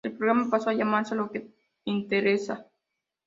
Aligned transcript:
El 0.03 0.17
programa 0.17 0.49
pasó 0.49 0.71
a 0.71 0.73
llamarse 0.73 1.13
"Lo 1.13 1.29
que 1.29 1.51
inTeresa". 1.85 2.65